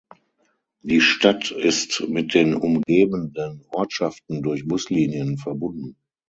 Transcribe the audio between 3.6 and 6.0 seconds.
Ortschaften durch Buslinien verbunden.